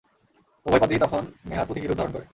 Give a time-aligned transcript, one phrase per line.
[0.65, 2.25] উভয় পদই তখন নেহাৎ প্রতীকী রূপ ধারণ করে।